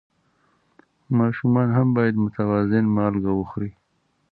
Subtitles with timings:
[1.19, 3.71] ماشومان هم باید متوازن مالګه وخوري.